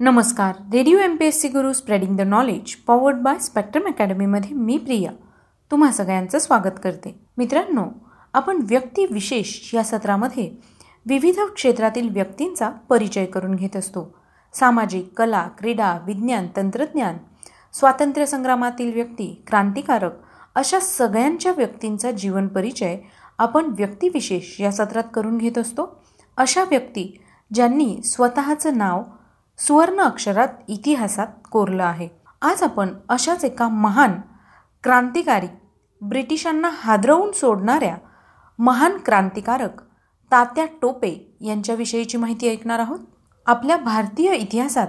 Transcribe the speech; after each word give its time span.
नमस्कार. 0.00 0.54
Radio 0.72 0.98
M 0.98 1.16
P 1.16 1.26
S 1.26 1.40
C 1.40 1.48
Guru 1.48 1.72
spreading 1.72 2.16
the 2.16 2.20
knowledge 2.20 2.74
powered 2.76 3.16
by 3.16 3.38
Spectrum 3.38 3.86
अकॅडमीमध्ये 3.86 4.50
मी 4.50 4.76
प्रिया. 4.78 5.12
तुम्हा 5.70 5.92
सगळ्यांचं 5.92 6.38
स्वागत 6.38 6.80
करते. 6.84 7.20
मित्रांनो 7.38 7.84
आपण 8.32 8.60
व्यक्तिविशेष 8.64 9.74
या 9.74 9.84
सत्रामध्ये 9.84 10.50
विविध 11.06 11.40
क्षेत्रातील 11.40 12.08
व्यक्तींचा 12.08 12.70
परिचय 12.70 13.24
करून 13.24 13.54
घेत 13.54 13.76
असतो. 13.76 14.14
सामाजिक 14.54 15.08
कला 15.16 15.48
क्रीडा 15.58 15.98
विज्ञान 16.06 16.46
तंत्रज्ञान 16.56 17.16
स्वातंत्र्यसंग्रामातील 17.72 18.94
व्यक्ती 18.94 19.42
क्रांतिकारक 19.46 20.12
अशा 20.54 20.80
सगळ्यांच्या 20.80 21.52
व्यक्तींचा 21.56 22.10
जीवन 22.10 22.48
परिचय 22.48 22.96
आपण 23.38 23.64
व्यक्तिविशेष 23.64 24.60
या 24.60 24.72
सत्रात 24.72 25.04
करून 25.14 25.38
घेत 25.38 25.58
असतो. 25.58 26.04
अशा 26.36 26.62
व्यक्ती 26.62 27.22
ज्यांनी 27.54 28.02
स्वतःचं 28.04 28.78
नाव 28.78 29.02
सुवर्ण 29.58 30.00
अक्षरात 30.00 30.48
इतिहासात 30.68 31.26
कोरलं 31.50 31.84
आहे. 31.84 32.08
आज 32.42 32.62
आपण 32.62 32.88
अशाच 33.08 33.44
एका 33.44 33.68
महान 33.68 34.12
क्रांतिकारी 34.82 35.46
ब्रिटिशांना 36.00 36.70
हादरवून 36.72 37.32
सोडणाऱ्या 37.32 37.96
महान 38.58 38.96
क्रांतिकारक 39.04 39.80
तात्या 40.30 40.64
टोपे 40.82 41.36
यांच्याविषयीची 41.40 42.18
माहिती 42.18 42.48
ऐकणार 42.48 42.78
आहोत. 42.78 42.98
आपल्या 43.46 43.76
भारतीय 43.76 44.34
इतिहासात 44.34 44.86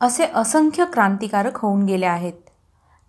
असे 0.00 0.26
असंख्य 0.34 0.84
क्रांतिकारक 0.92 1.58
होऊन 1.58 1.84
गेले 1.84 2.06
आहेत 2.06 2.50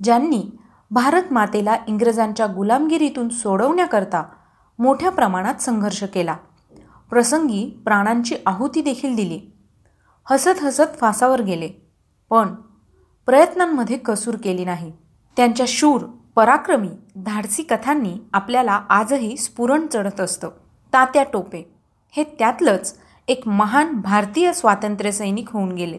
ज्यांनी 0.03 0.43
भारत 0.91 1.34
मातेला 1.34 1.75
इंग्रजांच्या 1.87 2.45
गुलामगिरीतून 2.45 3.29
सोडवण्याकरता 3.29 4.23
मोठ्या 4.79 5.09
प्रमाणात 5.12 5.62
संघर्ष 5.62 6.03
केला. 6.03 6.35
प्रसंगी 7.09 7.81
प्राणांची 7.85 8.35
आहुती 8.45 8.81
देखील 8.81 9.15
दिली. 9.15 9.39
हसत 10.29 10.63
हसत 10.63 10.97
फासावर 10.99 11.41
गेले. 11.41 11.70
पण 12.29 12.55
प्रयत्नांमध्ये 13.25 13.97
कसूर 13.97 14.35
केली 14.43 14.65
नाही. 14.65 14.91
त्यांच्या 15.37 15.65
शूर 15.70 16.01
पराक्रमी 16.35 16.90
धाडसी 17.15 17.63
कथांनी 17.63 18.18
आपल्याला 18.34 18.81
आजही 18.90 19.37
स्फुरण 19.37 19.87
चढत 19.93 20.20
असतं. 20.20 20.49
तात्या 20.93 21.23
टोपे. 21.34 21.76
हे 22.12 22.23
त्यातलंच 22.23 22.98
एक 23.27 23.48
महान 23.48 23.93
भारतीय 23.93 24.53
स्वातंत्र्यसैनिक 24.53 25.51
होऊन 25.51 25.71
गेले. 25.71 25.98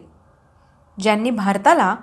ज्यांनी 0.99 1.29
भारताला 1.29 1.95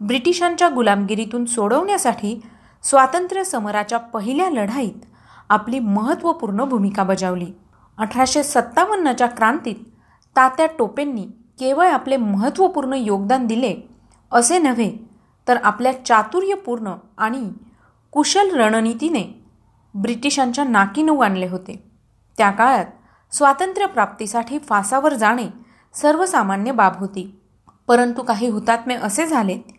ब्रिटिशांच्या 0.00 0.68
गुलामगिरीतून 0.68 1.44
सोडवण्यासाठी 1.44 2.40
स्वातंत्र्य 2.82 3.44
समराच्या 3.44 3.98
पहिल्या 3.98 4.50
लढाईत 4.50 5.04
आपली 5.48 5.78
महत्त्वपूर्ण 5.78 6.64
भूमिका 6.64 7.02
बजावली. 7.02 7.52
अठराशे 7.98 8.42
सत्तावन्नच्या 8.42 9.26
क्रांतीत 9.26 9.76
तात्या 10.36 10.66
टोपेंनी 10.78 11.26
केवळ 11.58 11.88
आपले 11.88 12.16
महत्त्वपूर्ण 12.16 12.92
योगदान 12.92 13.46
दिले 13.46 13.74
असे 14.32 14.58
नव्हे 14.58 14.96
तर 15.48 15.56
आपल्या 15.64 16.04
चातुर्यपूर्ण 16.04 16.92
आणि 17.18 17.50
कुशल 18.12 18.56
रणनीतीने 18.56 19.22
ब्रिटिशांच्या 19.94 20.64
नाकीनऊ 20.64 21.20
आणले 21.20 21.48
होते. 21.48 21.82
त्या 22.38 22.50
काळात 22.50 22.84
स्वातंत्र्यप्राप्तीसाठी 23.32 24.58
फासावर 24.58 25.14
जाणे 25.14 25.46
सर्वसामान्य 25.94 26.72
बाब 26.72 26.92
होती. 26.98 27.38
परंतु 27.88 28.22
काही 28.22 28.48
हुतात्मे 28.48 28.94
असे 28.94 29.26
झालेत 29.26 29.72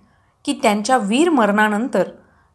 की 0.46 0.60
त्यांच्या 0.64 0.98
वीर 0.98 1.30
मरणानंतर 1.30 2.04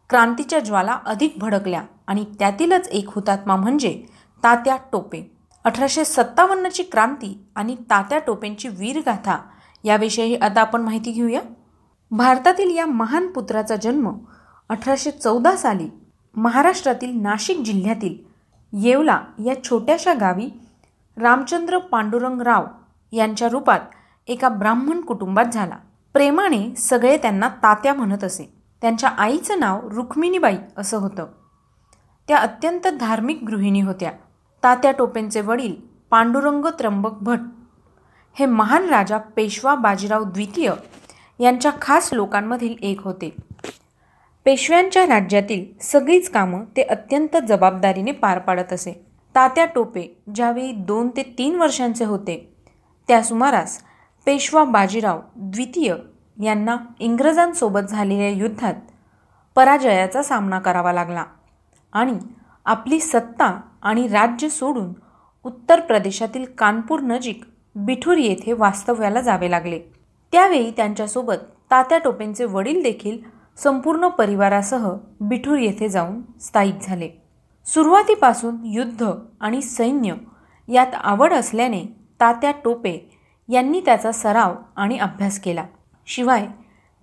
क्रांतीच्या 0.09 0.59
ज्वाला 0.59 0.99
अधिक 1.05 1.33
भडकल्या 1.37 1.83
आणि 2.07 2.25
त्यातीलच 2.39 2.87
एक 2.87 3.09
हुतात्मा 3.09 3.55
म्हणजे 3.55 4.03
तात्या 4.43 4.77
टोपे. 4.91 5.38
अठराशे 5.63 6.05
सत्तावन्नची 6.05 6.83
क्रांती 6.83 7.45
आणि 7.55 7.75
तात्या 7.75 8.19
टोपेंची 8.19 8.67
वीरगाथा 8.67 9.37
याविषयी 9.83 10.35
आता 10.35 10.61
आपण 10.61 10.81
माहिती 10.81 11.11
घेऊया. 11.11 11.41
भारतातील 12.11 12.77
या 12.77 12.85
महान 12.85 13.27
पुत्राचा 13.27 13.75
जन्म 13.75 14.11
अठराशे 14.69 15.11
चौदा 15.11 15.55
साली 15.55 15.89
महाराष्ट्रातील 16.35 17.21
नाशिक 17.21 17.59
जिल्ह्यातील 17.59 18.15
येवला 18.73 19.21
या 19.45 19.63
छोट्याशा 19.63 20.13
गावी 20.13 20.49
रामचंद्र 21.17 21.77
पांडुरंगराव 21.77 22.65
यांच्या 23.11 23.49
रूपात 23.49 23.79
एका 24.27 24.49
ब्राह्मण 24.49 25.01
कुटुंबात 25.01 25.45
झाला. 25.45 25.77
प्रेमाने 26.13 26.75
सगळे 26.75 27.17
त्यांना 27.17 27.47
तात्या 27.47 27.93
म्हणत 27.93 28.23
असे. 28.23 28.53
त्यांच्या 28.81 29.09
आईचं 29.09 29.59
नाव 29.59 29.89
रुक्मिणीबाई 29.89 30.57
असं 30.77 30.97
होतं. 30.97 31.27
त्या 32.27 32.37
अत्यंत 32.37 32.87
धार्मिक 32.87 33.43
गृहिणी 33.43 33.81
होत्या. 33.81 34.11
तात्या 34.63 34.91
टोपेंचे 34.91 35.41
वडील 35.41 35.73
पांडुरंग 36.11 36.65
त्र्यंबक 36.79 37.21
भट 37.21 37.39
हे 38.35 38.45
महान 38.45 38.89
राजा 38.89 39.17
पेशवा 39.35 39.75
बाजीराव 39.75 40.23
द्वितीय 40.23 40.71
यांच्या 41.39 41.71
खास 41.81 42.09
लोकांमधील 42.13 42.75
एक 42.81 43.01
होते. 43.01 43.29
पेशव्यांच्या 44.45 45.05
राज्यातील 45.05 45.65
सगळीच 45.81 46.29
कामं 46.29 46.63
ते 46.77 46.81
अत्यंत 46.81 47.37
जबाबदारीने 47.47 48.11
पार 48.11 48.39
पाडत 48.39 48.73
असे. 48.73 48.93
तात्या 49.35 49.65
टोपे 49.65 50.07
ज्यावेळी 50.35 50.71
दोन 50.71 51.09
ते 51.09 51.23
तीन 51.37 51.55
वर्षांचे 51.55 52.05
होते 52.05 52.37
त्या 53.07 53.21
सुमारास 53.23 53.79
पेशवा 54.27 54.63
बाजीराव 54.63 55.19
द्वितीय 55.35 55.93
यांना 56.43 56.75
इंग्रजांसोबत 56.99 57.89
झालेल्या 57.89 58.29
युद्धात 58.29 58.73
पराजयाचा 59.55 60.23
सामना 60.23 60.59
करावा 60.59 60.93
लागला 60.93 61.23
आणि 61.93 62.13
आपली 62.69 62.99
सत्ता 62.99 63.61
आणि 63.81 64.07
राज्य 64.07 64.49
सोडून 64.49 64.93
उत्तर 65.43 65.79
प्रदेशातील 65.79 66.45
कानपूर 66.57 66.99
नजीक 66.99 67.43
बिठूर 67.75 68.17
येथे 68.17 68.53
वास्तव्याला 68.53 69.21
जावे 69.21 69.51
लागले. 69.51 69.79
त्यावेळी 70.31 70.71
त्यांच्यासोबत 70.71 71.35
तात्या 71.71 71.97
टोपेंचे 71.97 72.45
वडील 72.45 72.81
देखील 72.83 73.17
संपूर्ण 73.57 74.07
परिवारासह 74.07 74.89
बिठूर 75.21 75.57
येथे 75.57 75.89
जाऊन 75.89 76.21
स्थायिक 76.41 76.75
झाले. 76.81 77.09
सुरुवातीपासून 77.65 78.55
युद्ध 78.65 79.11
आणि 79.41 79.61
सैन्य 79.61 80.13
यात 80.67 80.93
आवड 80.93 81.33
असल्याने 81.33 81.83
तात्या 82.19 82.51
टोपे 82.51 82.97
यांनी 83.49 83.81
त्याचा 83.85 84.11
सराव 84.11 84.55
आणि 84.75 84.97
अभ्यास 84.97 85.39
केला. 85.39 85.63
शिवाय 86.07 86.47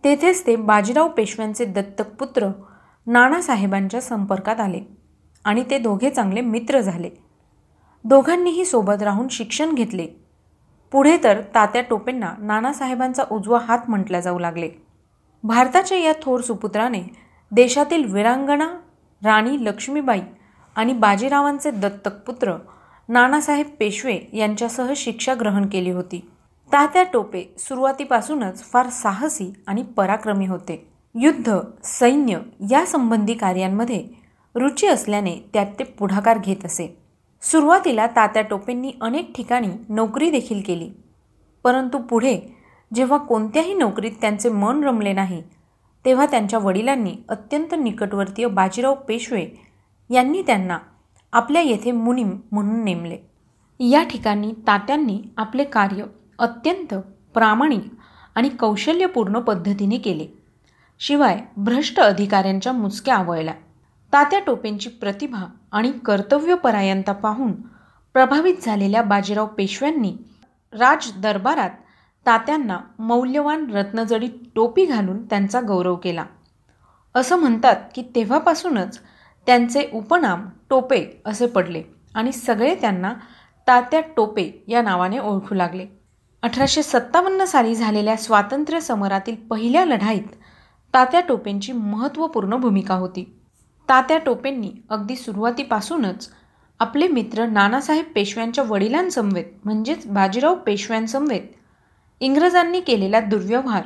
तेथेच 0.04 0.46
ते 0.46 0.56
बाजीराव 0.56 1.08
पेशव्यांचे 1.08 1.64
दत्तक 1.64 2.14
पुत्र 2.14 2.48
नानासाहेबांच्या 3.06 4.00
संपर्कात 4.00 4.60
आले. 4.60 4.95
आणि 5.46 5.62
ते 5.70 5.78
दोघे 5.78 6.10
चांगले 6.10 6.40
मित्र 6.40 6.80
झाले. 6.80 7.10
दोघांनीही 8.04 8.64
सोबत 8.64 9.02
राहून 9.02 9.28
शिक्षण 9.28 9.74
घेतले. 9.74 10.06
पुढे 10.92 11.16
तर 11.24 11.40
तात्या 11.54 11.82
टोपेंना 11.82 12.32
नानासाहेबांचा 12.38 13.24
उजवा 13.30 13.58
हात 13.58 13.78
म्हटला 13.88 14.20
जाऊ 14.20 14.38
लागले. 14.38 14.70
भारताच्या 15.44 15.98
या 15.98 16.12
थोर 16.22 16.40
सुपुत्राने 16.40 17.02
देशातील 17.52 18.12
वीरांगणा 18.12 18.68
राणी 19.22 19.64
लक्ष्मीबाई 19.64 20.20
आणि 20.76 20.92
बाजीरावांचे 20.92 21.70
दत्तक 21.70 22.20
पुत्र 22.26 22.56
नानासाहेब 23.08 23.66
पेशवे 23.80 24.18
यांच्यासह 24.32 24.92
शिक्षा 24.96 25.34
ग्रहण 25.34 25.68
केली 25.68 25.90
होती. 25.90 26.20
तात्या 26.72 27.02
टोपे 27.02 27.44
सुरुवातीपासूनच 27.58 28.62
फार 28.62 28.88
साहसी 28.88 29.52
आणि 29.66 29.82
पराक्रमी 29.82 30.46
होते. 30.46 30.88
युद्ध 31.14 31.58
सैन्य 31.84 32.38
या 32.70 32.86
संबंधी 32.86 33.34
कार्यांमध्ये 33.34 34.25
रुची 34.56 34.86
असल्याने 34.86 35.36
त्यात 35.52 35.66
ते 35.78 35.84
पुढाकार 35.84 36.38
घेत 36.38 36.64
असे. 36.64 36.98
सुरुवातीला 37.42 38.06
तात्या 38.06 38.42
टोपेंनी 38.42 38.92
अनेक 39.00 39.32
ठिकाणी 39.36 39.68
नोकरी 39.88 40.30
देखील 40.30 40.62
केली. 40.66 40.90
परंतु 41.64 41.98
पुढे 41.98 42.40
जेव्हा 42.94 43.18
कोणत्याही 43.18 43.74
नोकरीत 43.74 44.12
त्यांचे 44.20 44.48
मन 44.48 44.84
रमले 44.84 45.12
नाही 45.12 45.42
तेव्हा 46.04 46.26
त्यांच्या 46.26 46.58
वडिलांनी 46.58 47.14
अत्यंत 47.28 47.74
निकटवर्तीय 47.78 48.46
बाजीराव 48.46 48.94
पेशवे 48.94 49.46
यांनी 50.10 50.42
त्यांना 50.42 50.78
आपल्या 51.32 51.62
येथे 51.62 51.92
मुनीम 51.92 52.36
म्हणून 52.52 52.84
नेमले. 52.84 53.16
या 53.80 54.02
ठिकाणी 54.02 54.52
तात्यांनी 54.66 55.22
आपले 55.36 55.64
कार्य 55.64 56.04
अत्यंत 56.38 56.94
प्रामाणिक 57.34 57.84
आणि 58.34 58.48
कौशल्यपूर्ण 58.48 59.40
पद्धतीने 59.40 59.98
केले. 59.98 60.26
शिवाय 60.98 61.40
भ्रष्ट 61.56 62.00
अधिकाऱ्यांच्या 62.00 62.72
मुसक्या 62.72 63.14
आवळल्या. 63.14 63.54
तात्या 64.12 64.40
टोपेंची 64.40 64.88
प्रतिभा 64.88 65.44
आणि 65.72 65.92
कर्तव्यपरायणता 66.04 67.12
पाहून 67.12 67.52
प्रभावित 68.14 68.54
झालेल्या 68.62 69.02
बाजीराव 69.02 69.46
पेशव्यांनी 69.46 70.16
राज 70.72 71.10
दरबारात 71.16 71.70
तात्यांना 72.26 72.78
मौल्यवान 72.98 73.70
रत्नजडी 73.70 74.28
टोपी 74.54 74.84
घालून 74.84 75.24
त्यांचा 75.24 75.60
गौरव 75.60 75.96
केला. 75.96 76.24
असं 77.14 77.36
म्हणतात 77.36 77.76
की 77.94 78.02
तेव्हापासूनच 78.14 78.98
त्यांचे 79.46 79.88
उपनाम 79.92 80.48
टोपे 80.70 81.22
असे 81.26 81.46
पडले 81.46 81.82
आणि 82.14 82.32
सगळे 82.32 82.74
त्यांना 82.74 83.12
तात्या 83.66 84.00
टोपे 84.16 84.64
या 84.68 84.82
नावाने 84.82 85.18
ओळखू 85.18 85.54
लागले. 85.54 85.86
अठराशे 86.42 86.82
सत्तावन्न 86.82 87.44
साली 87.44 87.74
झालेल्या 87.74 88.16
स्वातंत्र्य 88.16 88.80
समरातील 88.80 89.34
पहिल्या 89.34 89.84
लढाईत 89.84 90.34
तात्या 90.94 91.20
टोपेंची 91.20 91.72
महत्त्वपूर्ण 91.72 92.56
भूमिका 92.56 92.94
होती. 92.94 93.35
तात्या 93.88 94.18
टोपेंनी 94.18 94.72
अगदी 94.90 95.16
सुरुवातीपासूनच 95.16 96.28
आपले 96.80 97.08
मित्र 97.08 97.46
नानासाहेब 97.46 98.04
पेशव्यांच्या 98.14 98.64
वडिलांसमवेत 98.68 99.44
म्हणजेच 99.64 100.06
बाजीराव 100.06 100.54
पेशव्यांसमवेत 100.54 101.40
इंग्रजांनी 102.20 102.80
केलेला 102.80 103.20
दुर्व्यवहार 103.20 103.82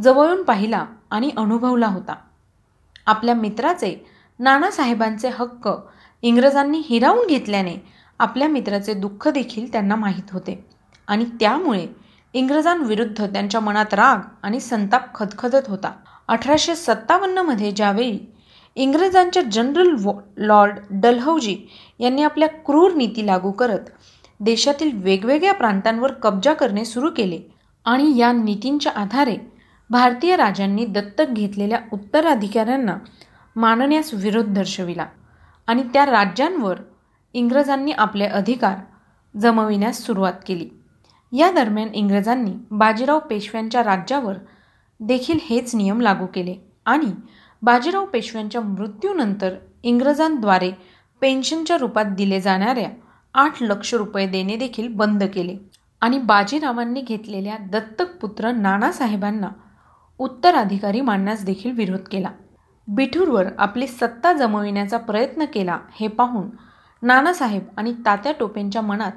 जवळून 0.00 0.42
पाहिला 0.42 0.86
आणि 1.10 1.30
अनुभवला 1.36 1.86
होता. 1.86 2.14
आपल्या 3.06 3.34
मित्राचे 3.34 4.06
नानासाहेबांचे 4.38 5.28
हक्क 5.28 5.68
इंग्रजांनी 6.22 6.82
हिरावून 6.88 7.26
घेतल्याने 7.26 7.76
आपल्या 8.18 8.48
मित्राचे 8.48 8.94
दुःख 8.94 9.28
देखील 9.28 9.72
त्यांना 9.72 9.96
माहीत 9.96 10.32
होते 10.32 10.64
आणि 11.06 11.24
त्यामुळे 11.40 11.86
इंग्रजांविरुद्ध 12.32 13.26
त्यांच्या 13.26 13.60
मनात 13.60 13.94
राग 13.94 14.18
आणि 14.42 14.60
संताप 14.60 15.14
खदखदत 15.14 15.68
होता. 15.68 15.92
अठराशे 16.28 16.74
सत्तावन्नमध्ये 16.74 17.70
ज्यावेळी 17.70 18.18
इंग्रजांच्या 18.74 19.42
जनरल 19.42 19.96
लॉर्ड 20.36 20.78
डलहौजी 20.90 21.56
यांनी 21.98 22.22
आपल्या 22.22 22.48
क्रूर 22.48 22.92
नीती 22.92 23.26
लागू 23.26 23.50
करत 23.50 23.90
देशातील 24.40 24.90
वेगवेगळ्या 25.02 25.54
प्रांतांवर 25.54 26.12
कब्जा 26.12 26.54
करणे 26.54 26.84
सुरू 26.84 27.10
केले 27.10 27.40
आणि 27.84 28.16
या 28.16 28.32
नीतींच्या 28.32 28.92
आधारे 28.92 29.36
भारतीय 29.90 30.36
राजांनी 30.36 30.84
दत्तक 30.86 31.24
घेतलेल्या 31.28 31.78
उत्तराधिकाऱ्यांना 31.92 32.96
मानण्यास 33.56 34.14
विरोध 34.14 34.44
दर्शविला 34.44 35.06
आणि 35.66 35.82
त्या 35.82 36.06
राज्यांवर 36.06 36.76
इंग्रजांनी 37.32 37.92
आपले 37.92 38.24
अधिकार 38.24 38.76
जमविण्यास 39.40 39.98
सुरुवात 39.98 40.32
केली. 40.46 40.68
या 41.32 41.50
दरम्यान 41.50 41.88
इंग्रजांनी 41.94 42.52
बाजीराव 42.70 43.18
पेशव्यांच्या 43.18 43.82
राज्यावर 43.84 44.34
देखील 45.00 45.38
हेच 45.42 45.74
नियम 45.74 46.00
लागू 46.00 46.26
केले 46.26 46.56
आणि 46.84 47.06
बाजीराव 47.64 48.04
पेशव्यांच्या 48.04 48.60
मृत्यूनंतर 48.60 49.54
इंग्रजांद्वारे 49.82 50.70
पेन्शनच्या 51.20 51.76
रूपात 51.78 52.04
दिले 52.04 52.40
जाणाऱ्या 52.40 52.88
आठ 53.34 53.62
लक्ष 53.62 53.94
रुपये 53.94 54.26
देणे 54.26 54.56
देखील 54.56 54.88
बंद 54.88 55.24
केले. 55.24 55.56
आणि 56.00 56.18
बाजीरावांनी 56.18 57.00
घेतलेल्या 57.00 57.56
दत्तक 57.72 58.16
पुत्र 58.20 58.50
नानासाहेबांना 58.52 59.48
उत्तराधिकारी 60.18 61.00
मानण्यास 61.00 61.44
देखील 61.44 61.72
विरोध 61.72 62.00
केला. 62.10 62.28
बिठूरवर 62.88 63.44
आपली 63.58 63.86
सत्ता 63.86 64.32
जमविण्याचा 64.32 64.98
प्रयत्न 64.98 65.44
केला 65.44 65.78
हे 66.00 66.08
पाहून 66.08 66.50
नानासाहेब 67.02 67.62
आणि 67.76 67.92
तात्या 68.06 68.32
टोपेंच्या 68.40 68.82
मनात 68.82 69.12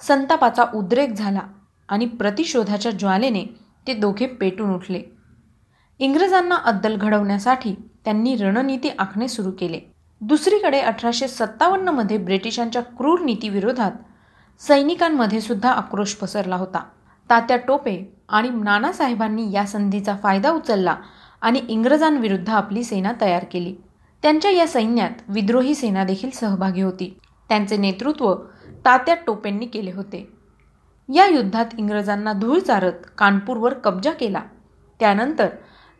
संतापाचा 0.00 0.64
उद्रेक 0.74 1.12
झाला 1.12 1.40
आणि 1.88 2.06
प्रतिशोधाच्या 2.06 2.92
ज्वालेने 2.92 3.44
ते 3.86 3.94
दोघे 3.94 4.26
पेटून 4.26 4.74
उठले. 4.74 5.15
इंग्रजांना 5.98 6.54
अद्दल 6.54 6.96
घडवण्यासाठी 6.96 7.74
त्यांनी 8.04 8.36
रणनीती 8.36 8.88
आखणे 8.98 9.28
सुरू 9.28 9.50
केले. 9.50 9.80
दुसरीकडे 10.20 10.80
अठराशे 10.80 11.28
सत्तावन्नमध्ये 11.28 12.18
ब्रिटिशांच्या 12.18 12.82
क्रूर 12.82 13.20
नीतीविरोधात 13.20 13.92
सैनिकांमध्ये 14.58 15.40
सुद्धा 15.40 15.72
आक्रोश 15.72 16.14
पसरला 16.14 16.56
होता. 16.56 16.84
तात्या 17.30 17.56
टोपे 17.56 18.16
आणि 18.28 18.48
नानासाहेबांनी 18.48 19.52
या 19.52 19.66
संधीचा 19.66 20.16
फायदा 20.22 20.50
उचलला 20.50 20.96
आणि 21.40 21.60
इंग्रजांविरुद्ध 21.68 22.50
आपली 22.50 22.84
सेना 22.84 23.12
तयार 23.20 23.44
केली. 23.52 23.74
त्यांच्या 24.22 24.50
या 24.50 24.66
सैन्यात 24.66 25.10
विद्रोही 25.28 25.74
सेना 25.74 26.04
देखील 26.04 26.30
सहभागी 26.30 26.80
होती. 26.80 27.18
त्यांचे 27.48 27.76
नेतृत्व 27.76 28.34
तात्या 28.84 29.14
टोपेंनी 29.26 29.66
केले 29.66 29.92
होते. 29.92 30.32
या 31.14 31.26
युद्धात 31.26 31.66
इंग्रजांना 31.78 32.32
धूळ 32.32 32.58
चारत 32.58 32.92
कानपूरवर 33.18 33.74
कब्जा 33.74 34.10
केला. 34.10 34.40
त्यानंतर 35.00 35.48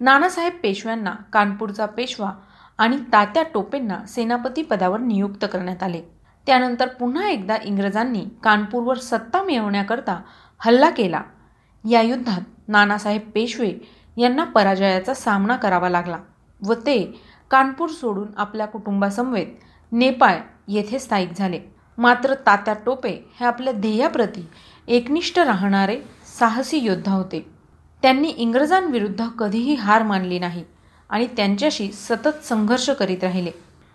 नानासाहेब 0.00 0.52
पेशव्यांना 0.62 1.14
कानपूरचा 1.32 1.86
पेशवा 1.86 2.32
आणि 2.78 2.96
तात्या 3.12 3.42
टोपेंना 3.54 4.04
सेनापती 4.06 4.62
पदावर 4.62 5.00
नियुक्त 5.00 5.44
करण्यात 5.52 5.82
आले. 5.82 6.00
त्यानंतर 6.46 6.88
पुन्हा 6.88 7.28
एकदा 7.28 7.56
इंग्रजांनी 7.64 8.24
कानपूरवर 8.42 8.96
सत्ता 8.96 9.42
मिळवण्याकरता 9.42 10.20
हल्ला 10.58 10.90
केला. 10.90 11.22
या 11.84 12.00
युद्धात 12.00 12.40
नानासाहेब 12.68 13.30
पेशवे 13.34 13.72
यांना 14.16 14.44
पराजयाचा 14.44 15.14
सामना 15.14 15.56
करावा 15.56 15.88
लागला 15.88 16.18
व 16.66 16.74
ते 16.74 17.02
कानपूर 17.50 17.88
सोडून 17.88 18.28
आपल्या 18.36 18.66
कुटुंबासमवेत 18.66 19.46
नेपाळ 19.92 20.36
येथे 20.68 20.98
स्थायिक 20.98 21.32
झाले. 21.36 21.60
मात्र 21.98 22.34
तात्या 22.34 22.74
टोपे 22.86 23.10
हे 23.40 23.46
आपल्या 23.46 23.72
ध्येयाप्रती 23.72 24.48
एकनिष्ठ 24.88 25.38
राहणारे 25.38 26.00
साहसी 26.38 26.78
योद्धा 26.78 27.12
होते. 27.12 27.55
त्यांनी 28.06 28.28
इंग्रजांविरुद्ध 28.28 29.28
कधीही 29.28 29.74
हार 29.74 30.02
मानली 30.02 30.38
नाही 30.38 30.64
आणि 31.10 31.26
त्यांच्याशी 31.26 31.92
सतत 31.92 32.44
संघर्ष 32.44 32.90
करीत 32.90 33.24
राहिले. 33.24 33.50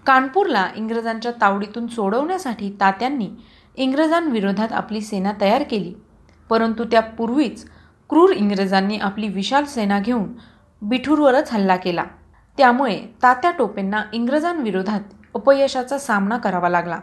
कानपूरला 0.06 0.68
इंग्रजांच्या 0.76 1.32
तावडीतून 1.42 1.88
सोडवण्यासाठी 1.88 2.78
तात्यांनी 2.80 3.30
इंग्रजांविरोधात 3.76 4.72
आपली 4.72 5.02
सेना 5.02 5.32
तयार 5.42 5.64
केली. 5.64 5.94
परंतु 6.50 6.84
त्यापूर्वीच 6.84 7.70
क्रूर 8.10 8.30
इंग्रजांनी 8.30 8.98
आपली 8.98 9.28
विशाल 9.28 9.66
सेना 9.66 10.00
घेऊन 10.00 10.30
बिठूरवरच 10.82 11.52
हल्ला 11.52 11.76
केला. 11.76 12.04
त्यामुळे 12.58 13.00
तात्या 13.24 13.52
टोपेंना 13.52 14.04
इंग्रजांविरोधात 14.14 15.02
अपयशाचा 15.36 15.98
सामना 15.98 16.38
करावा 16.38 16.70
लागला. 16.70 17.00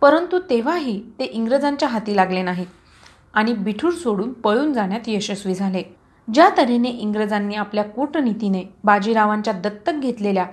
परंतु 0.00 0.38
तेव्हाही 0.38 1.02
ते 1.18 1.24
इंग्रजांच्या 1.24 1.88
हाती 1.88 2.16
लागले 2.16 2.42
नाहीत 2.42 2.66
आणि 3.34 3.52
बिठूर 3.52 3.92
सोडून 3.92 4.32
पळून 4.32 4.72
जाण्यात 4.72 5.00
यशस्वी 5.06 5.54
झाले. 5.54 5.97
ज्या 6.28 6.48
तऱ्हेने 6.58 6.88
इंग्रजांनी 6.90 7.54
आपल्या 7.54 7.84
कूटनीतीने 7.84 8.62
बाजीरावांच्या 8.84 9.52
दत्तक 9.54 10.00
घेतलेल्या 10.00 10.46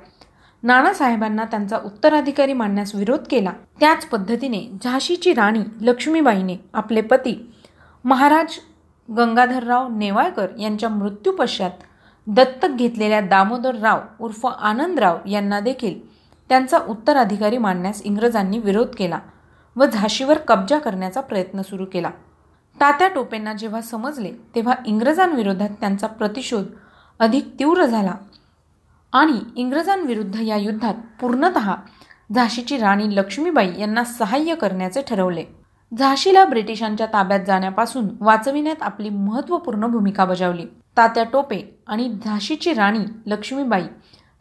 नानासाहेबांना 0.64 1.44
त्यांचा 1.46 1.78
उत्तराधिकारी 1.78 2.54
मानण्यास 2.54 2.94
विरोध 2.96 3.28
केला 3.30 3.52
त्याच 3.80 4.06
पद्धतीने 4.06 4.62
झाशीची 4.84 5.34
राणी 5.34 5.60
लक्ष्मीबाईने 5.82 6.56
आपले 6.74 7.02
पती 7.02 7.38
महाराज 8.06 8.58
गंगाधरराव 9.10 9.88
नेवाळकर 9.98 10.48
यांच्या 10.60 10.90
मृत्यूपश्चात 10.90 11.84
दत्तक 12.28 12.76
घेतलेल्या 12.76 13.22
दामोदरराव 13.22 14.00
उर्फ 14.20 14.46
आनंदराव 14.46 15.18
यांना 15.26 15.60
देखील 15.60 16.00
त्यांचा 16.50 16.80
उत्तराधिकारी 16.88 17.58
मानण्यास 17.58 18.02
इंग्रजांनी 18.02 18.60
विरोध 18.60 18.96
केला 18.98 19.20
व 19.76 19.86
झाशीवर 19.86 20.38
कब्जा 20.38 20.80
करण्याचा 20.80 21.22
प्रयत्न 21.22 21.62
सुरू 21.62 21.86
केला. 21.86 22.10
तात्या 22.82 23.08
टोपेंना 23.08 23.54
जेव्हा 23.54 23.82
समजले 23.82 24.32
तेव्हा 24.56 24.76
इंग्रजांविरोधात 24.86 25.70
त्यांचा 25.80 26.08
प्रतिशोध 26.08 26.66
अधिक 27.20 27.56
तीव्र 27.60 27.86
झाला. 27.86 28.14
आणि 29.14 29.40
इंग्रजांविरुद्ध 29.56 30.42
या 30.42 30.56
युद्धात 30.56 30.94
पूर्णत 31.22 31.58
झाशीची 32.36 32.78
राणी 32.78 33.16
लक्ष्मीबाई 33.16 33.80
यांना 33.80 34.04
सहाय्य 34.04 34.56
करण्याचे 34.56 35.02
ठरवले. 35.02 35.46
झाशीला 35.98 36.46
ब्रिटिशांच्या 36.46 37.08
ताब्यात 37.14 37.40
जाण्यापासून 37.48 38.08
वाचविण्यात 38.20 38.82
आपली 38.82 39.10
महत्त्वपूर्ण 39.10 39.88
भूमिका 39.88 40.26
बजावली. 40.26 40.66
तात्या 40.98 41.24
टोपे 41.24 41.80
आणि 41.88 42.18
झाशीची 42.26 42.74
राणी 42.74 43.00
लक्ष्मीबाई 43.26 43.84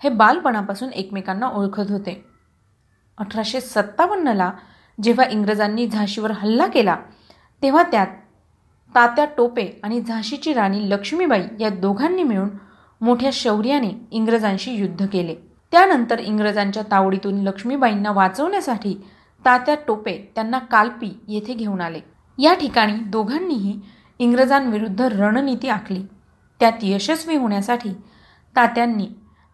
हे 0.02 0.08
बालपणापासून 0.08 0.88
एकमेकांना 0.88 1.46
ओळखत 1.46 1.90
होते. 1.90 2.24
अठराशे 3.18 3.60
सत्तावन्नला 3.60 4.50
जेव्हा 5.02 5.26
इंग्रजांनी 5.30 5.86
झाशीवर 5.86 6.30
हल्ला 6.30 6.66
केला 6.66 6.96
तेव्हा 7.62 7.82
त्यात 7.82 8.06
तात्या 8.94 9.24
टोपे 9.36 9.80
आणि 9.82 10.00
झाशीची 10.00 10.52
राणी 10.52 10.90
लक्ष्मीबाई 10.90 11.42
या 11.60 11.68
दोघांनी 11.68 12.22
मिळून 12.22 12.48
मोठ्या 13.00 13.30
शौर्याने 13.32 13.90
इंग्रजांशी 14.10 14.72
युद्ध 14.72 15.06
केले. 15.06 15.34
त्यानंतर 15.72 16.18
इंग्रजांच्या 16.18 16.82
तावडीतून 16.90 17.42
लक्ष्मीबाईंना 17.42 18.12
वाचवण्यासाठी 18.12 18.94
तात्या 19.44 19.74
टोपे 19.86 20.32
त्यांना 20.34 20.58
कालपी 20.58 21.20
येथे 21.28 21.54
घेऊन 21.54 21.80
आले. 21.80 22.00
या 22.38 22.54
ठिकाणी 22.54 22.92
दोघांनीही 22.92 23.80
इंग्रजांविरुद्ध 24.18 25.00
रणनीती 25.00 25.68
आखली. 25.68 26.02
त्यात 26.60 26.72
यशस्वी 26.82 27.36
होण्यासाठी 27.36 27.90
तात्यांनी 28.56 29.06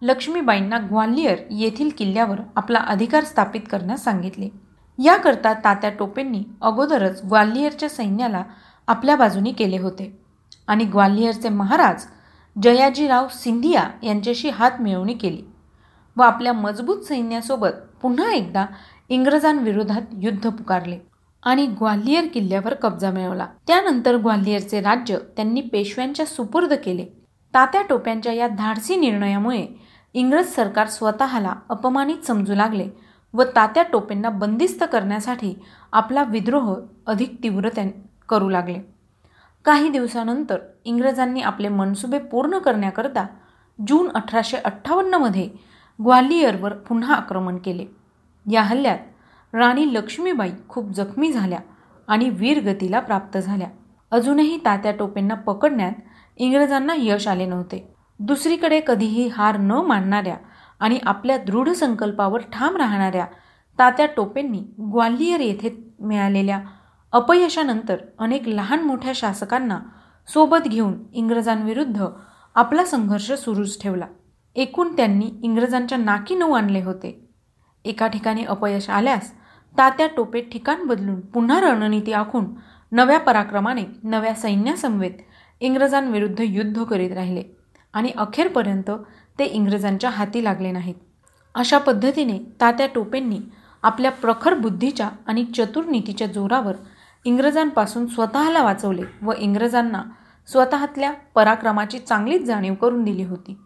लक्ष्मीबाईंना 0.03 0.79
ग्वाल्हेर 0.79 1.39
येथील 1.51 1.91
किल्ल्यावर 1.99 2.41
आपला 2.57 2.79
अधिकार 2.79 3.25
स्थापित 3.25 3.61
करण्यास 3.71 4.05
सांगितले. 4.05 4.49
याकरता 5.05 5.53
तात्या 5.53 5.91
टोपेंनी 5.91 6.43
अगोदरच 6.63 7.25
ग्वाल्हेरच्या 7.25 7.89
सैन्याला 7.89 8.43
आपल्या 8.91 9.17
बाजूनी 9.17 9.53
केले 9.53 9.79
होते. 9.79 10.19
आणि 10.69 10.85
ग्वाल्हेरचे 10.85 11.49
महाराज 11.49 12.05
जयाजीराव 12.63 13.27
सिंधिया 13.31 13.85
यांच्याशी 14.03 14.49
हात 14.49 14.81
मिळवणी 14.81 15.15
केली 15.15 15.43
व 16.17 16.23
आपल्या 16.23 16.53
मजबूत 16.53 17.03
सैन्यासोबत 17.03 17.77
पुन्हा 18.03 18.33
एकदा 18.33 18.65
इंग्रजांविरोधात 19.09 20.15
युद्ध 20.23 20.49
पुकारले 20.49 20.99
आणि 21.43 21.67
ग्वाल्हेर 21.79 22.27
किल्ल्यावर 22.35 22.75
कब्जा 22.75 23.11
मिळवला. 23.11 23.47
त्यानंतर 23.67 24.17
ग्वाल्हेरचे 24.17 24.81
राज्य 24.81 25.19
त्यांनी 25.37 25.61
पेशव्यांच्या 25.63 26.27
सुपूर्द 26.27 26.73
केले. 26.75 27.07
तात्या 27.55 27.83
टोप्यांच्या 27.83 28.33
या 28.33 28.49
धाडसी 28.49 28.97
निर्णयामुळे 28.97 29.67
इंग्रज 30.15 30.47
सरकार 30.47 30.89
स्वतःला 30.89 31.55
अपमानित 31.71 32.27
समजू 32.27 32.55
लागले 32.55 32.89
व 33.35 33.43
तात्या 33.57 33.83
टोपेंना 33.83 34.29
बंदिस्त 34.31 34.85
करण्यासाठी 34.93 35.55
आपला 35.93 36.23
विद्रोह 36.23 36.75
अधिक 37.07 37.43
तीव्र 37.43 37.69
करू 38.31 38.49
लागले. 38.49 38.79
काही 39.65 39.89
दिवसानंतर 39.89 40.59
इंग्रजांनी 40.85 41.41
आपले 41.41 41.69
मनसुबे 41.69 42.19
पूर्ण 42.19 42.59
करण्याकरता 42.59 43.27
जून 43.89 44.11
अठराशे 44.11 44.57
अठ्ठावन्नमध्ये 44.57 45.49
ग्वालियरवर 45.99 46.73
पुन्हा 46.73 47.15
आक्रमण 47.15 47.59
केले. 47.59 47.87
या 48.47 48.63
हल्ल्यात 48.63 48.99
राणी 49.53 49.95
लक्ष्मीबाई 49.95 50.51
खूप 50.69 50.91
जखमी 50.91 51.33
झाल्या 51.33 51.59
आणि 52.09 52.29
वीरगतीला 52.31 53.01
प्राप्त 53.01 53.39
झाल्या. 53.39 53.69
अजूनही 54.11 54.57
तात्या 54.65 54.93
टोपेंना 54.93 55.35
पकडण्यात 55.35 55.93
इंग्रजांना 56.37 56.95
यश 56.99 57.29
आले 57.29 57.47
नव्हते. 57.47 57.95
दुसरीकडे 58.21 58.81
कधीही 58.87 59.29
हार 59.29 59.57
न 59.57 59.73
मानणाऱ्या 59.73 60.37
आणि 60.81 60.99
आपल्या 61.03 61.37
दृढ 61.37 61.69
संकल्पावर 61.69 62.41
ठाम 62.53 62.77
राहणाऱ्या 62.77 63.27
तात्या 63.79 64.07
टोपेंनी 64.17 64.59
ग्वालियर 64.93 65.41
येथे 65.41 65.77
मिळालेल्या 66.01 66.61
अपयशानंतर 67.13 67.97
अनेक 68.19 68.49
लहान 68.49 68.83
मोठ्या 68.83 69.13
शासकांना 69.15 69.79
सोबत 70.29 70.69
घेऊन 70.69 70.95
इंग्रजांविरुद्ध 71.13 72.05
आपला 72.55 72.85
संघर्ष 72.85 73.31
सुरूच 73.33 73.81
ठेवला. 73.83 74.07
एकूण 74.57 74.97
त्यांनी 74.97 75.31
इंग्रजांच्या 75.43 75.99
नाकी 75.99 76.35
नऊ 76.35 76.53
आणले 76.53 76.83
होते. 76.83 77.29
एका 77.85 78.07
ठिकाणी 78.07 78.45
अपयश 78.45 78.89
आल्यास 78.91 79.33
तात्या 79.79 80.07
टोपे 80.07 80.41
ठिकाण 80.43 80.85
बदलून 80.87 81.21
पुन्हा 81.21 81.61
रणनीती 81.61 82.13
आखून 82.13 82.45
नव्या 82.93 83.19
पराक्रमाने 83.19 83.85
नव्या 84.03 84.35
सैन्यासमवेत 84.35 85.19
इंग्रजांविरुद्ध 85.61 86.41
युद्ध 86.41 86.83
करीत 86.83 87.13
राहिले 87.13 87.43
आणि 87.93 88.11
अखेरपर्यंत 88.17 88.91
ते 89.39 89.45
इंग्रजांच्या 89.45 90.11
हाती 90.11 90.45
लागले 90.45 90.73
नाहीत. 90.73 90.95
अशा 91.55 91.79
पद्धतीने 91.79 92.39
तात्या 92.61 92.87
टोपेंनी 92.95 93.39
आपल्या 93.83 94.11
प्रखर 94.11 94.55
बुद्धीच्या 94.55 95.09
आणि 95.27 95.45
चतुर 95.45 95.85
नीतीच्या 95.85 96.27
जोरावर 96.27 96.75
इंग्रजांपासून 97.25 98.07
स्वतःला 98.07 98.63
वाचवले 98.63 99.03
व 99.23 99.33
इंग्रजांना 99.39 100.03
स्वतःतल्या 100.49 101.13
पराक्रमाची 101.35 101.99
चांगलीच 101.99 102.45
जाणीव 102.45 102.75
करून 102.75 103.05
दिली 103.05 103.25
होती. 103.25 103.57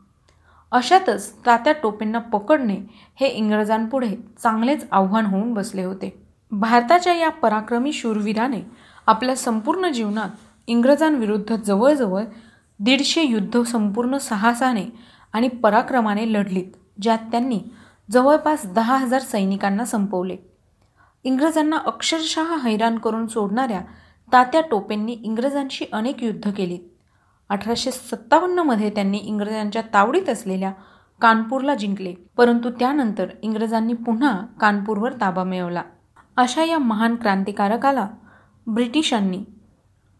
अशातच 0.72 1.32
तात्या 1.46 1.72
टोपेंना 1.72 2.18
पकडणे 2.18 2.76
हे 3.20 3.26
इंग्रजांपुढे 3.26 4.16
चांगलेच 4.42 4.86
आव्हान 4.92 5.26
होऊन 5.26 5.54
बसले 5.54 5.84
होते. 5.84 6.22
भारताच्या 6.50 7.14
या 7.14 7.28
पराक्रमी 7.28 7.92
शूरवीराने 7.92 8.60
आपल्या 9.06 9.36
संपूर्ण 9.36 9.92
जीवनात 9.92 10.28
इंग्रजांविरुद्ध 10.66 11.56
जवळजवळ 11.56 12.24
दीडशे 12.80 13.22
युद्ध 13.22 13.62
संपूर्ण 13.62 14.18
साहसाने 14.18 14.84
आणि 15.32 15.48
पराक्रमाने 15.48 16.32
लढलीत 16.32 17.00
ज्यात 17.02 17.18
त्यांनी 17.18 17.60
जवळपास 18.10 18.66
दहा 18.66 18.96
हजार 18.96 19.20
सैनिकांना 19.20 19.84
संपवले. 19.84 20.36
इंग्रजांना 21.24 21.76
अक्षरशः 21.76 22.56
हैराण 22.56 22.98
करून 22.98 23.26
सोडणाऱ्या 23.26 23.80
तात्या 24.32 24.60
टोपेंनी 24.60 25.12
इंग्रजांशी 25.12 25.84
अनेक 25.92 26.22
युद्ध 26.22 26.50
केली. 26.52 26.78
अठराशे 27.48 27.90
सत्तावन्नमध्ये 27.90 28.90
त्यांनी 28.90 29.18
इंग्रजांच्या 29.18 29.82
तावडीत 29.82 30.28
असलेल्या 30.28 30.72
कानपूरला 31.20 31.74
जिंकले. 31.74 32.14
परंतु 32.36 32.70
त्यानंतर 32.70 33.26
इंग्रजांनी 33.42 33.92
पुन्हा 33.92 34.46
कानपूरवर 34.60 35.12
ताबा 35.12 35.44
मिळवला. 35.44 35.82
अशा 36.36 36.64
या 36.64 36.78
महान 36.78 37.16
क्रांतिकारकाला 37.16 38.08
ब्रिटिशांनी 38.66 39.44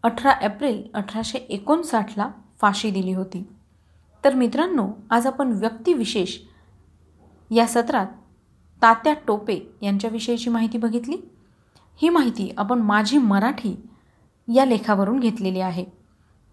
अठरा 0.03 0.31
एप्रिल 0.41 0.83
अठराशे 0.93 1.37
एकोणसाठला 1.37 2.29
फाशी 2.61 2.91
दिली 2.91 3.13
होती. 3.13 3.47
तर 4.23 4.33
मित्रांनो 4.33 4.89
आज 5.09 5.27
आपण 5.27 5.51
व्यक्तिविशेष 5.51 6.37
या 7.51 7.67
सत्रात 7.67 8.07
तात्या 8.81 9.13
टोपे 9.27 9.59
यांच्याविषयीची 9.81 10.49
माहिती 10.49 10.77
बघितली? 10.77 11.17
ही 12.01 12.09
माहिती 12.09 12.53
आपण 12.57 12.79
माझी 12.79 13.17
मराठी 13.17 13.75
या 14.55 14.65
लेखावरून 14.65 15.19
घेतलेली 15.19 15.59
आहे. 15.59 15.85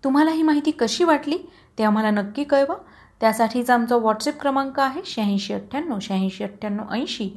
तुम्हाला 0.04 0.30
ही 0.30 0.42
माहिती 0.42 0.70
कशी 0.70 1.04
वाटली 1.04 1.38
ते 1.78 1.84
आम्हाला 1.84 2.10
नक्की 2.10 2.44
कळवा. 2.44 2.74
त्यासाठीचा 3.20 3.74
आमचा 3.74 3.96
व्हॉट्सअप 3.96 4.40
क्रमांक 4.40 4.80
आहे 4.80 5.00
शहाऐंशी 5.06 5.52
अठ्ठ्याण्णव 5.52 5.98
शहाऐंशी 6.02 6.44
अठ्ठ्याण्णव 6.44 6.84
ऐंशी. 6.90 7.30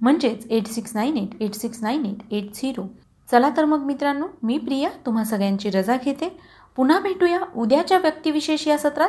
म्हणजेच 0.00 0.46
eight 0.46 0.66
six 0.66 0.96
nine 0.96 1.16
eight 1.16 1.42
eight 1.42 1.54
six 1.54 1.82
nine 1.82 2.06
eight 2.06 2.32
eight 2.32 2.54
zero. 2.54 2.82
चला 3.30 3.50
तर 3.56 3.64
मग 3.64 3.78
मित्रांनो 3.78 4.26
मी 4.42 4.58
प्रिया 4.58 4.90
तुम्हा 5.06 5.24
सगळ्यांची 5.24 5.70
रजा 5.70 5.96
घेते. 6.04 6.38
पुन्हा 6.76 7.00
भेटूया 7.00 7.40
उद्याच्या 7.56 7.98
व्यक्तिविशेष 7.98 8.68
या 8.68 8.78
सत्रात. 8.78 9.08